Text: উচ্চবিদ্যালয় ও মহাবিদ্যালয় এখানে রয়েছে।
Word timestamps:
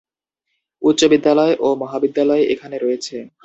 উচ্চবিদ্যালয় 0.81 1.53
ও 1.59 1.69
মহাবিদ্যালয় 1.81 2.43
এখানে 2.53 2.77
রয়েছে। 2.77 3.15